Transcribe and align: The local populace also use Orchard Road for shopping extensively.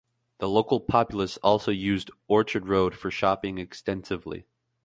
The 0.39 0.49
local 0.49 0.79
populace 0.79 1.37
also 1.43 1.69
use 1.69 2.07
Orchard 2.27 2.67
Road 2.67 2.95
for 2.95 3.11
shopping 3.11 3.59
extensively. 3.59 4.47